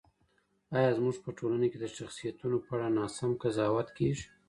[0.77, 4.25] ایا زموږ په ټولنه کي د شخصیتونو په اړه ناسم قضاوت کېږي؟